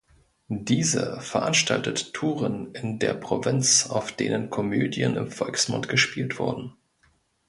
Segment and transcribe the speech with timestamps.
[0.47, 6.73] Diese veranstaltete Touren in der Provinz, auf denen Komödien im Volksmund gespielt wurden.